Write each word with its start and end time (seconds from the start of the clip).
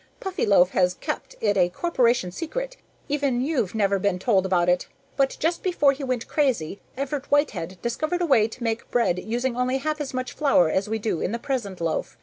"Puffyloaf 0.19 0.71
has 0.71 0.95
kept 0.95 1.35
it 1.41 1.55
a 1.57 1.69
corporation 1.69 2.31
secret 2.31 2.75
even 3.07 3.39
you've 3.39 3.75
never 3.75 3.99
been 3.99 4.17
told 4.17 4.47
about 4.47 4.67
it 4.67 4.87
but 5.15 5.37
just 5.39 5.61
before 5.61 5.91
he 5.91 6.03
went 6.03 6.27
crazy, 6.27 6.81
Everett 6.97 7.27
Whitehead 7.29 7.77
discovered 7.83 8.23
a 8.23 8.25
way 8.25 8.47
to 8.47 8.63
make 8.63 8.89
bread 8.89 9.19
using 9.19 9.55
only 9.55 9.77
half 9.77 10.01
as 10.01 10.11
much 10.11 10.33
flour 10.33 10.71
as 10.71 10.89
we 10.89 10.97
do 10.97 11.21
in 11.21 11.33
the 11.33 11.37
present 11.37 11.79
loaf. 11.79 12.17